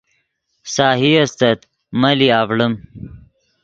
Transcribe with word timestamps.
سہی 0.73 1.11
استت 1.23 1.59
ملی 2.01 2.27
آڤڑیم 2.39 2.73